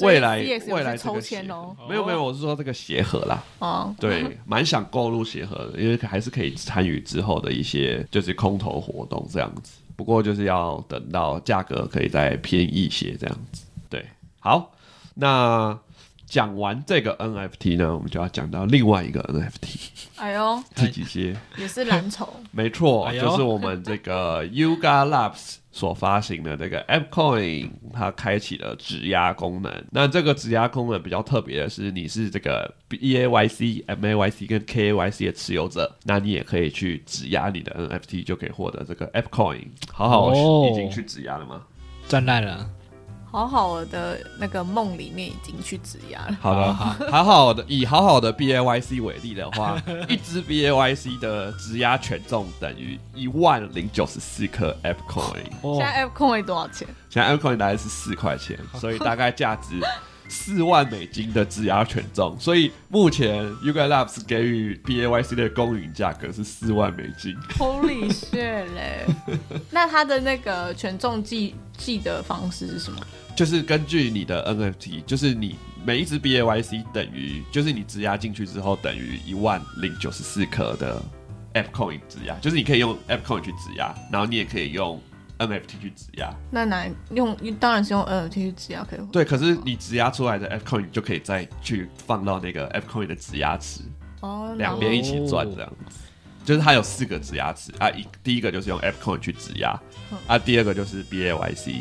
[0.00, 3.44] 未来未来去抽签哦，没有没有，我是说这个鞋盒啦。
[3.58, 9.74] 哦， 对，蛮想购入鞋盒的，因为还是可以参与之后的一些就是空投活动这样子。
[9.96, 13.64] 不过就是要等到价格可以再便宜一些这样子。
[13.88, 14.04] 对，
[14.40, 14.72] 好，
[15.14, 15.78] 那
[16.34, 21.36] 讲完这个 NFT 呢，我们就要讲到另外一个 NFT 哎呦，自己接。
[21.56, 29.72] 也是蓝筹， 没错，哎就是我们这个 Yuga Labs 所发行的这个 AppCoin，它开启了质押功能。
[29.92, 39.68] 那这个质押功能比较特别的是，你是这个 BAYC、MAYC 跟 KAYC 的持有者，那你也可以去质押你的 NFT，就可以获得这个 AppCoin。
[39.92, 41.62] 好好，哦已经去质押了吗？
[42.08, 42.68] 赚烂了，
[43.34, 46.38] 好好的那个梦里面已经去质押了。
[46.40, 46.72] 好的，
[47.10, 49.76] 好好的，以好好的 BAYC 为例的话，
[50.08, 55.50] 一支 BAYC 的质押权重等于一万零九十四颗 AppCoin。
[55.62, 56.86] 哦现在 F Coin 多少钱？
[57.10, 59.80] 现在 AppCoin 大概是四块钱，所以大概价值
[60.34, 62.36] 四万美金的质押权重。
[62.40, 67.34] 所以目前 Yuga Labs 给予 BAYC 的公允价格是四万美金。
[67.56, 69.06] Holy shit 嘞！
[69.70, 72.98] 那它的那个权重计计的方式是什么？
[73.36, 81.00] 就是根据你的 NFT，就是你每一只 BAYC 等于，就是你质押进去之后等于一万零九十四颗的
[81.54, 85.00] AppCoin 质押，就是你可以用 AppCoin 去质押，然后你也可以用
[85.38, 86.32] NFT 去质押。
[86.50, 87.36] 那哪用？
[87.58, 89.00] 当然是用 NFT 去质押可以。
[89.12, 93.80] 对，可是你质押出来的 AppCoin 就可以再去放到那个 AppCoin 的质押池。
[94.20, 95.96] 哦，两边一起赚这样子。
[96.44, 99.80] 就是它有四个质押池啊，一第一个就是用 AppCoin 去质押
[100.26, 101.76] 啊，第二个就是 BAYC，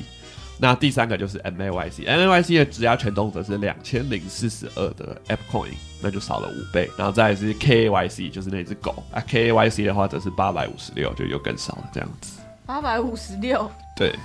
[0.58, 12.40] 那第三个就是 MAYC，MAYC 的质押权重则是两千零四十二的 AppCoin，那就少了五倍，然后再来是 KAYC，就是那只狗啊，KAYC 的话则是八百五十六，就又更少了这样子。
[12.66, 14.16] 八百五十六，对，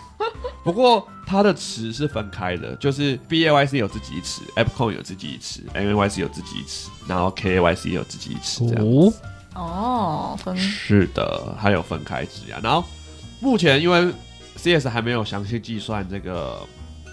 [0.62, 8.84] 不过它的池是分开的，就是 BAYC 有自己一池，AppCoin 有自己一池，MAYC 有自己一池，然后 KAYC 有自己一池这样。
[8.84, 9.12] 哦，
[9.54, 12.58] 哦，分是的，它有分开质押。
[12.62, 12.84] 然后
[13.40, 14.12] 目前因为
[14.56, 16.60] CS 还没有详细计算这个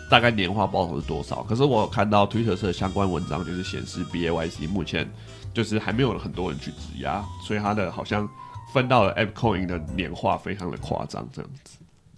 [0.10, 5.12] 大概年化报酬是多少，可是我有看到 Twitter 社相关文章，就是显示 BAYC 目前
[5.54, 8.30] 就是还没有很多人去质押，所以它的好像
[8.74, 11.78] 分到了 AppCoin 的年化非常的夸张，这样子。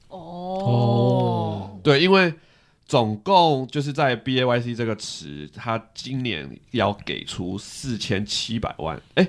[0.09, 2.33] 哦，对，因为
[2.85, 9.27] 总共就是在 BAYC 这个池，它今年要给出四千七百万，哎，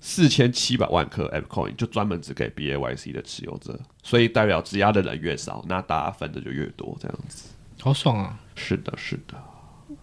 [0.00, 7.48] 四千七百万颗 AppCoin，就专门只给 BAYC 的持有者，所以代表质押的人越少，那大家分的就越多，这样子。
[7.80, 8.40] 好爽啊！
[8.54, 9.34] 是的，是的。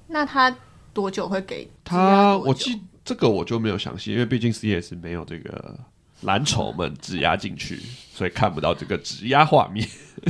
[0.07, 0.55] 那他
[0.93, 5.79] 多久会给他我记这个我就没有详细，因为毕竟 CS 没有这个
[6.21, 7.79] 蓝筹们质押进去，
[8.13, 9.87] 所以看不到这个质押画面。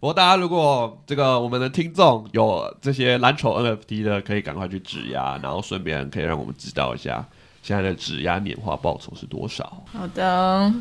[0.00, 7.26] 不过大家如果这个我们的听众有这些蓝筹 NFT 的，可以赶快去质押，然后顺便可以让我们知道一下
[7.62, 9.84] 现在的质押年化报酬是多少。
[9.92, 10.72] 好的，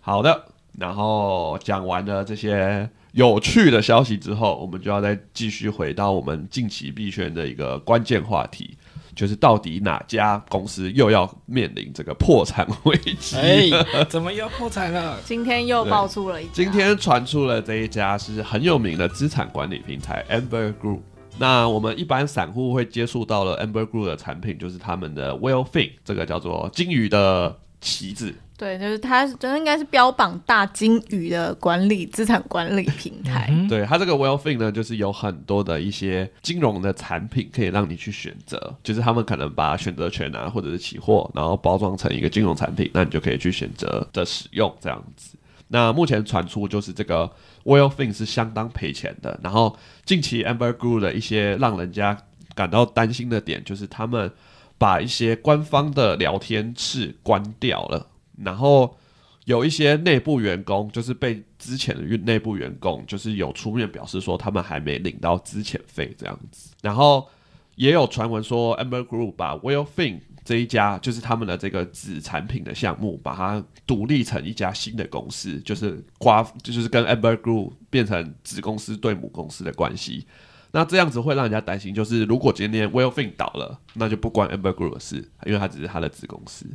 [0.00, 0.46] 好的，
[0.78, 8.76] 然后讲完了这些有趣的消息之后，我们就要再继续回到我们近期币圈的一个关键话题，
[9.14, 13.36] 就是到底哪家公司又要面临这个破产危机？
[13.36, 15.18] 哎， 怎么又破产了？
[15.24, 21.00] 今天又爆出了一家，今天传出了这一家是很有名的资产管理平台 Amber Group。
[21.38, 28.34] 那我们一般散户会接触到了 Amber Group 的产品，就是他们的 Wellfin，这个叫做金鱼的旗子。
[28.62, 33.52] 对，就是它，真的应该是标榜大金鱼的管理资产管理平台。
[33.68, 45.36] 对它这个 Wellfin 呢，就是有很多的一些金融的产品可以让你去选择，就是他们可能把选择权啊，或者是期货，然后包装成一个金融产品，那你就可以去选择的使用这样子。
[45.66, 47.28] 那目前传出就是这个
[47.64, 52.16] Wellfin 是相当赔钱的，然后近期 Amber Group 的一些让人家
[52.54, 54.30] 感到担心的点，就是他们
[54.78, 58.06] 把一些官方的聊天室关掉了。
[58.44, 58.96] 然后
[59.44, 66.70] 有一些内部员工，就是被之前的内部员工，就是有出面表示说他们还没领到资遣费这样子。
[66.80, 67.28] 然后
[67.76, 80.26] 也有传闻说，Amber Group 把 Wellfin 这一家就是他们的这个子产品的项目，把它独立成一家新的公司，就是瓜，就是跟 Amber Group 变成子公司对母公司的关系。
[80.72, 86.66] 那这样子会让人家担心，就是如果今天 Wellfin 倒了，那就不关 Amber Group 的事，因为它只是它的子公司。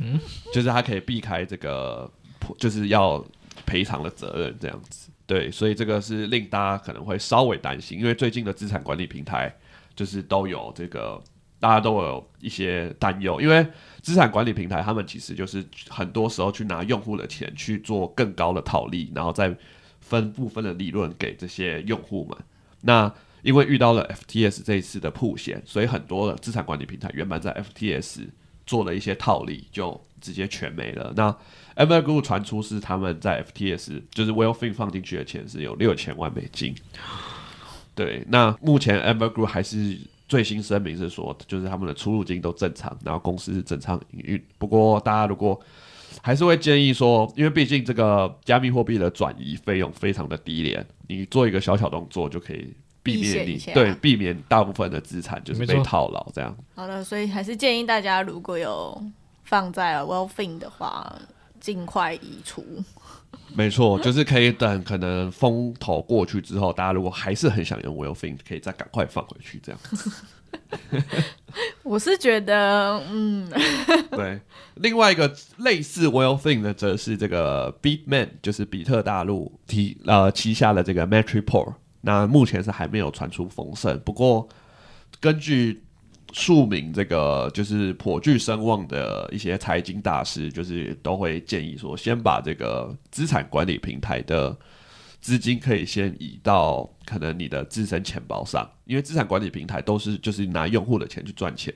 [0.00, 0.18] 嗯，
[0.52, 2.10] 就是他可以避开这个，
[2.58, 3.24] 就是要
[3.66, 5.10] 赔偿的责任这样子。
[5.26, 9.54] 对，所以这个是令大家可能会稍微担心，因为最近的资产管理平台
[9.94, 11.22] 就是都有这个，
[11.60, 13.64] 大家都有一些担忧，因为
[14.02, 19.54] 资产管理平台他们其实就是很多时候去拿用户的钱去做更高的套利，然后再
[20.00, 22.36] 分部分的利润给这些用户们。
[22.80, 28.26] 那因为遇到了 FTS 这一次的铺险，所以很多的资产管理平台原本在 FTS。
[28.70, 31.12] 做了一些套利，就直接全没了。
[31.16, 31.36] 那
[31.74, 36.72] M L Group 传出是他们在 FTS，就是 Wellfin 放进去的钱是有六千万美金。
[37.96, 44.40] 对，那目前 M L Group 还是最新声明是说，就是他们的出入金都正常，然后公司是正常营运。
[44.56, 45.60] 不过大家如果
[46.22, 52.72] 还是会建议说，因为毕竟这个加密货币的转移费用非常的低廉，你做一个小小动作就可以。
[53.02, 56.56] 避免你对避免大部分的资产就是被套牢这样。
[56.74, 59.02] 好的，所以还是建议大家如果有
[59.44, 61.18] 放在 Wellfin 的话，
[61.58, 62.64] 尽快移除。
[63.54, 69.80] 没错，就是可以等可能风头过去之后，大家如果还是很想用 Wellfin，可以再赶快放回去这样。
[71.82, 73.48] 我是觉得，嗯，
[74.12, 74.40] 对。
[74.74, 81.74] 另外一个类似 Wellfin 的，则是这个 Bitman，就是比特大陆提呃旗下的这个 Matriport。
[82.02, 84.48] 那目前是还没有传出风声，不过
[85.20, 85.82] 根据
[86.32, 94.56] 数名这个就是颇具声望的一些财经大师，就是都会建议说，先把这个资产管理平台的
[95.20, 101.74] 资金可以先移到可能你的自身钱包上，因为资产管理平台都是就是拿用户的钱去赚钱，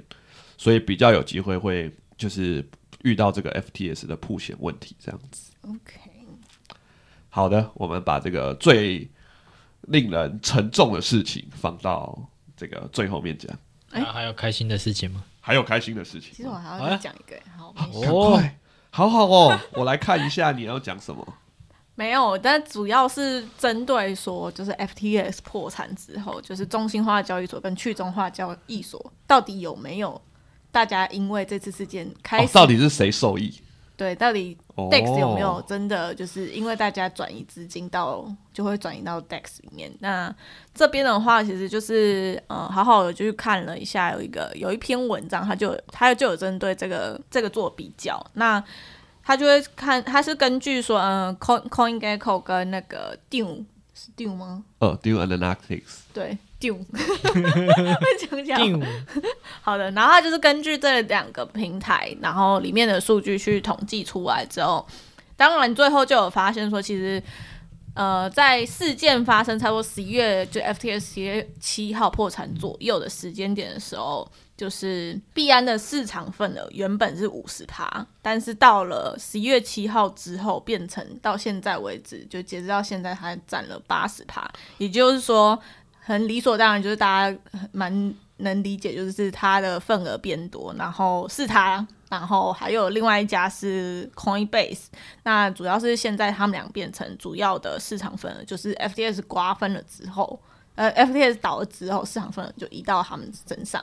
[0.56, 2.66] 所以比较有机会会就是
[3.02, 5.52] 遇到这个 FTS 的铺险问题这样子。
[5.62, 6.00] OK，
[7.28, 9.10] 好的，我们把这个最。
[9.88, 12.18] 令人沉重的事情放到
[12.57, 13.51] 这个最后面讲。
[13.90, 15.25] 哎，还有开心的事情吗？
[15.40, 16.33] 还有开心的事情。
[16.35, 18.59] 其实我还要再讲一个，好，赶快，
[18.90, 21.27] 好好哦，我来看一下你要讲什么。
[21.94, 30.20] 没有，但主要是针对说，就是 FTS 破产之后，就是中心化交易所跟去中化交易所到底有没有
[30.73, 33.55] 大家因为这次事件开始，到底是谁受益？
[33.96, 39.92] 对，到底 DEX 有没有真的就是因为大家转移资金到就会转移到 DEX 里面？
[40.00, 40.35] 那
[40.74, 48.20] 这边的话，其实就是呃，好好的就去看了一下，有一个有一篇文章，他就他就有针对这个这个做比较。
[48.33, 48.62] 那
[49.22, 54.64] 他就会看，他是根据说，嗯，Coin CoinGecko 跟那个 Dune 是 Dune 吗？
[54.80, 56.37] 呃，Dune Analytics 对。
[58.31, 58.83] 讲讲，
[59.62, 64.87] 好的，然后它就是根据这两个平台，然后里面的数据去统计出来之后，
[65.37, 67.22] 当然最后就有发现说，其实
[67.94, 85.57] 呃，在事件发生差不多十一月，就 FTS 十月七号破产左右的时间点的时候，就是币安的市场份额原本是五十趴，但是到了十一月七号之后，变成到现在为止，就截止到现在，它占了八十趴，也就是说。
[86.06, 87.38] 很理所当然，就是大家
[87.72, 94.84] 蛮能理解，就是它的份额变多，然后是它，然后还有另外一家是 Coinbase，
[95.22, 100.38] 那主要是现在他们俩变成主要的市场份额，就是 FTS 瓜分了之后，
[100.74, 103.82] 呃，FTS 倒了之后，市场份额就移到他们身上，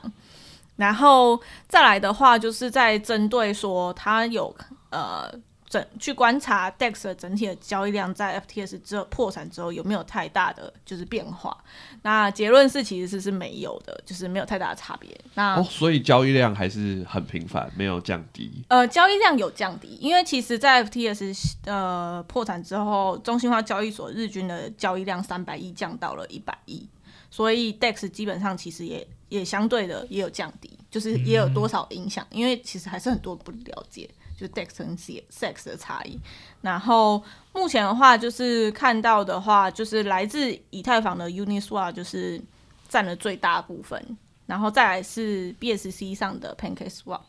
[0.76, 4.54] 然后再来的话，就是在针对说它有
[4.90, 5.28] 呃。
[5.72, 11.56] 整去观察 DEX 的整体的交易量在 FTS 之后破产之后有没有太大的就是变化。
[12.02, 15.18] 那结论是其实是是没有的，就是没有太大的差别。
[15.32, 18.62] 那哦，所以交易量还是很频繁，没有降低。
[18.68, 26.86] 呃，交易量有降低，因为其实，在 FTS 呃破产之后，中心化交易所日均的交易量三百亿降到了一百亿，
[27.30, 34.06] 所以 DEX 基本上其实也也相对的也有降低，就是也有多少影响，因为其实还是很多不了解，
[34.42, 36.18] 就 DEX 跟 SEX 的差异。
[36.60, 37.22] 然后
[37.52, 42.42] 目前的话，就是看到的话，就是来自以太坊的 Uniswap 就是
[42.88, 44.16] 占了最大部分，
[44.46, 47.20] 然后再来是 BSC 上的 PancakeSwap。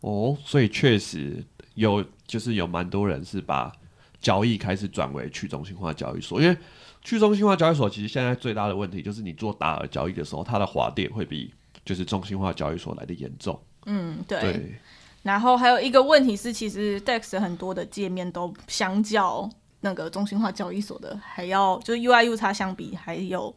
[0.00, 3.72] 哦，所以确实有，就是有蛮多人是把
[4.20, 6.56] 交易开始转为去中心化交易所，因为
[7.02, 11.52] 去中心化交易所其实现在最大的问题就是你做大额交易的时候，它的滑点会比
[11.84, 13.60] 就是中心化交易所来的严重。
[13.86, 14.40] 嗯，对。
[14.40, 14.80] 对，
[15.22, 19.48] 然后还有一个问题是，其实 DEX 很多的界面都相较
[19.80, 23.54] 那个中心化交易所的还要，就是 UI、U 叉相比还有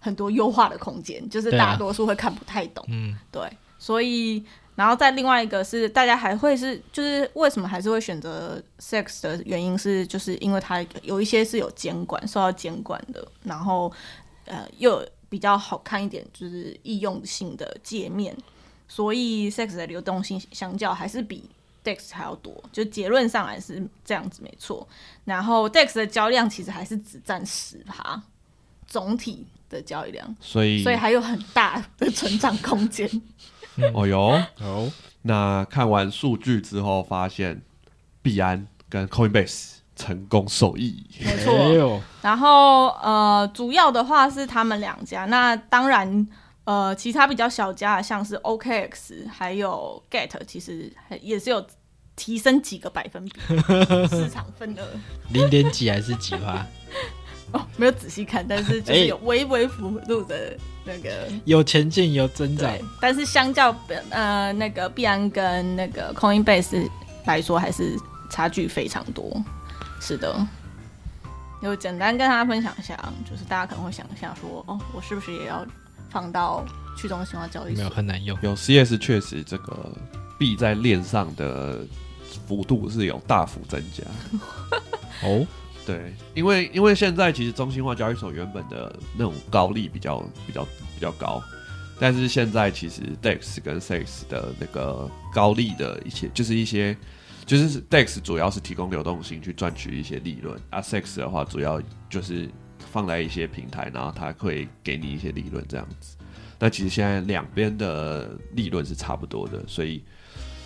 [0.00, 2.84] 很多优化的空间，就是大多数会看不太懂。
[2.88, 3.42] 嗯，对，
[3.78, 4.44] 所以
[4.74, 13.92] 然后再另外一个是，大家还会是就是为什么还是会选择 Sex 的原因是，就是因为它有一些是有监管受到监管的，然后
[14.46, 18.36] 呃又有比较好看一点，就是易用性的界面，
[18.88, 21.48] 所以 Sex 的流动性相较还是比
[21.82, 24.86] Dex 还要多，就结论上来是这样子没错。
[25.24, 28.22] 然后 Dex 的交易量其实还是只占十趴，
[28.86, 33.08] 总体的交易量，所以所以还有很大的成长空间。
[33.92, 34.90] 哦哟，哦，
[35.22, 37.60] 那看完数据之后，发现
[38.22, 41.04] 币安跟 Coinbase 成功受益。
[41.20, 42.00] 没错。
[42.22, 46.26] 然后呃，主要的话是他们两家，那当然
[46.64, 51.64] 呃，其他比较小家的，像是 OKX 还有 Get，其实还也是有
[52.16, 53.32] 提升几个百分比
[54.08, 54.82] 市场份额。
[55.30, 56.66] 零点几还是几趴？
[57.52, 61.28] 哦，没有仔细看，但是就是有微微幅度的那个。
[61.44, 63.76] 有前进，有增长，，但是相较
[64.10, 66.88] 呃那个币安跟那个 Coinbase
[67.26, 67.96] 来说，还是
[68.30, 69.30] 差距非常多。
[70.00, 70.34] 是的，
[71.62, 72.98] 就简单跟大家分享一下，
[73.30, 75.64] 就是大家可能会想一下说，哦，我是不是也要
[76.14, 76.64] 放到
[76.96, 77.96] 去中心化交易没有所？
[77.96, 78.38] 很难用。
[78.40, 79.92] 有 CS 确实这个
[80.38, 81.84] 币在链上的
[82.46, 84.04] 幅度是有大幅增加。
[85.26, 85.44] 哦，
[85.84, 91.42] 对，因为因为现在其实中心化交易所原本的那种高利比较比较比较高，
[91.98, 96.96] 但是现在其实 DEX 跟 SEX 的那个高利的一些就是一些
[97.44, 102.48] 就是 DEX 主要是提供流动性去赚取一些利润，啊 SEX 的话主要就是
[102.94, 106.16] 放在一些平台，然后它会给你一些利润这样子。
[106.60, 110.00] 那其实现在两边的利润是差不多的，所以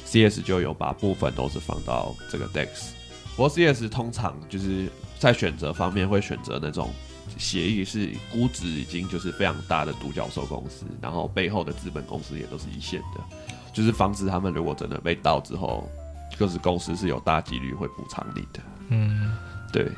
[0.05, 2.91] CS 就有把部分都是放到这个 DEX。
[3.35, 6.91] 不过 CS 通常就是在选择方面会选择那种
[7.39, 13.39] 协议是估值已经就是非常大的独角兽公司，然后背后的资本公司也都是一线的，
[13.73, 15.89] 就是防止他们如果真的被盗之后，
[16.39, 18.61] 就是公司是有大几率会补偿你的。
[18.91, 19.35] 嗯，
[19.73, 19.91] 对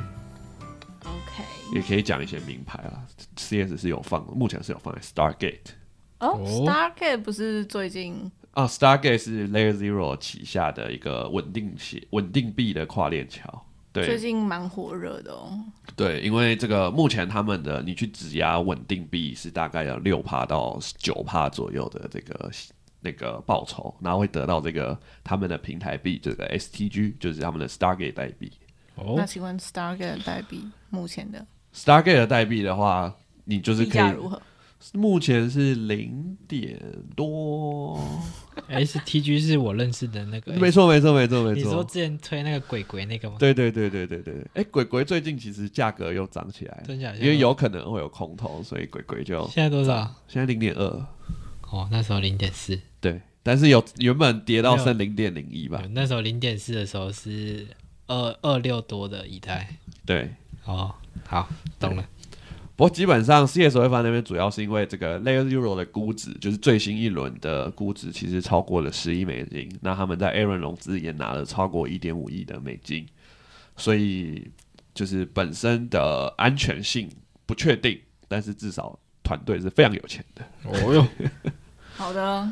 [1.73, 3.07] 也可以讲一些名牌啦
[3.37, 5.73] ，CS 是有放，目前是有放在 Stargate
[6.19, 13.67] 哦哦，Stargate 不是最近啊，Stargate 是 Layer Zero 旗下的一个稳定协稳定币的跨链桥。
[13.93, 15.59] 对，最近蛮火热的哦。
[15.97, 22.51] 对，因为这个目前他们的你去质押稳定币是大概有六趴到九趴左右的这个
[23.01, 28.53] 那个报酬，然后会得到这个他们的平台币这个 STG，就是他们的 Stargate 代币。
[28.95, 31.45] 哦，那请问 Stargate 的代币目前的
[31.75, 33.15] Stargate 的代币的话，
[33.45, 34.41] 你就是币可以，如何？
[34.95, 36.81] 目前是零点
[37.15, 38.01] 多
[38.71, 41.85] ，STG 是我认识的那个，没错没错没错没错你说。
[41.85, 43.37] 之前推那个鬼鬼那个吗？
[43.39, 47.15] 对对对对对对，哎，鬼鬼最近其实价格又涨起来，真假？
[47.17, 50.15] 因为有可能会有空头，所以鬼鬼就现在多少？
[50.27, 51.07] 现在零点二。
[51.71, 55.81] 哦，那时候零点四，对，但是有原本跌到剩零点零一吧？
[55.91, 57.67] 那时候零点四的时候是
[58.07, 59.69] 二二六多的以太。
[60.07, 60.31] 对。
[60.65, 60.95] 哦，
[61.27, 61.49] 好，
[61.79, 62.05] 懂了。
[62.77, 73.07] 不过基本上 CS 会放那边主要是因为这个 Layer Zero 的估值，就是最新一轮的估值其实超过了十亿美金，那他们在 A 轮融资也拿了超过一点五亿的美金，
[73.77, 74.51] 所以
[74.95, 77.11] 就是本身的安全性
[77.45, 80.43] 不确定，但是至少团队是非常有钱的。
[80.65, 81.07] 哦哟，
[81.97, 82.51] 好的，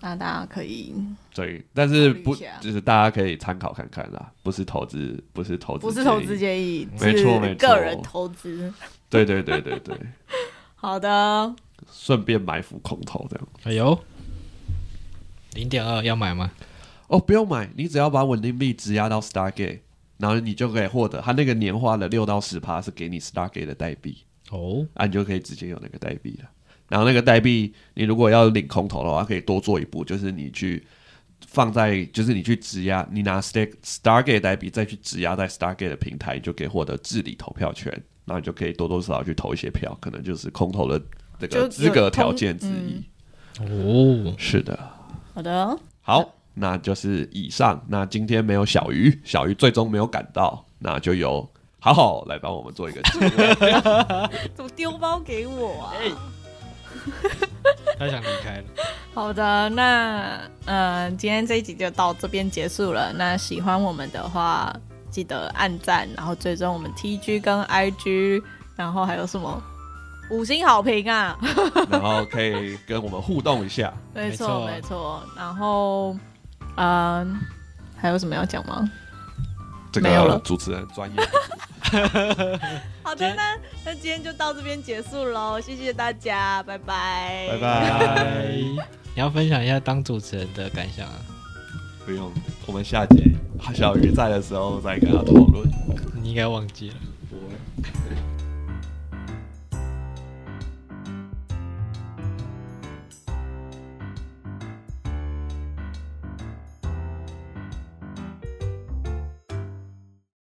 [0.00, 0.94] 那大家可以
[1.34, 6.38] 对，但是不就是大家可以参考看看啦，不是投资，不是投资，不是投资。
[6.38, 8.72] 建议，是没错没错个人投资。
[9.08, 9.98] 对对对对对，
[10.76, 11.54] 好的，
[11.90, 13.48] 顺便埋伏空头这样。
[13.64, 13.98] 哎呦，
[15.54, 16.50] 零点二要买吗？
[17.08, 19.80] 哦，不用买，你只要把稳定币质押到 Stargate，
[20.18, 26.50] 然后你就可以获得它那个年化的六到十趴是给你 Stargate 的代币，哦，啊，你就可以直接有那个代币了。
[26.88, 30.86] 然后那个代币，你如果要领空投的话，可以多做一步，就是你去
[31.46, 37.92] 放在，就是你去质押，你拿 Stake Stargate 代币再去质押在 Stargate 的平台，你就可以获得治理投票权，
[38.24, 41.00] 那你就可以多多少少去投一些票，可能就是空投的
[41.38, 43.02] 这个资格条件之一。
[43.58, 44.78] 哦，是的，
[45.34, 47.84] 好的，好，那就是以上。
[47.88, 53.54] 那今天没有小鱼，小鱼最终没有赶到，那就由好好来帮我们做一个结尾。
[54.54, 55.94] 怎么丢包给我啊？
[57.98, 58.64] 他想离开了。
[59.14, 63.12] 好的，那嗯、呃今天这一集就到这边结束了。
[63.14, 64.74] 那喜欢我们的话，
[65.10, 68.42] 记得按赞，然后追踪我们 TG 跟 IG，
[68.76, 69.62] 然后还有什么
[70.30, 71.38] 五星好评啊？
[71.88, 73.92] 然后可以跟我们互动一下。
[74.12, 75.22] 没错，没错没错。
[75.36, 76.16] 然后，
[76.76, 77.40] 嗯、
[77.96, 78.86] 还有什么要讲吗？
[79.96, 81.28] 这没有了个主持人专业，
[83.02, 88.46] 好的，那那今天就到这边结束喽，谢谢大家，拜拜，拜拜。
[88.54, 91.14] 你要分享一下当主持人的感想啊？
[92.04, 92.30] 不用，
[92.66, 93.36] 我们下集
[93.74, 95.66] 小鱼在的时候再跟他讨论。
[96.22, 96.96] 你应该忘记了。
[97.30, 97.54] 不会